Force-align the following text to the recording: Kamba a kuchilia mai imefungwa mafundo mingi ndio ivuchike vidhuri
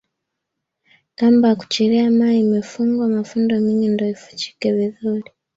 Kamba 1.15 1.49
a 1.51 1.55
kuchilia 1.55 2.11
mai 2.11 2.39
imefungwa 2.39 3.07
mafundo 3.09 3.59
mingi 3.59 3.87
ndio 3.87 4.09
ivuchike 4.09 4.73
vidhuri 4.73 5.31